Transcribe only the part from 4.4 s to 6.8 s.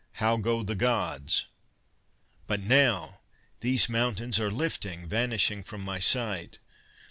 lifting, vanishing from my sight.